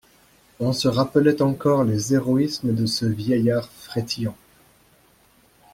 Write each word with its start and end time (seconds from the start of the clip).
On 0.59 0.73
se 0.73 0.87
rappelait 0.87 1.43
encore 1.43 1.83
les 1.83 2.15
héroïsmes 2.15 2.73
de 2.73 2.87
ce 2.87 3.05
vieillard 3.05 3.69
frétillant. 3.69 4.35